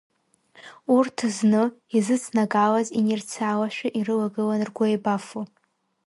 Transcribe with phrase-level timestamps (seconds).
[0.95, 1.63] Урҭ зны
[1.97, 5.41] изыцнагалаз инерциалашәа ирыла-гылан ргәы еибафо.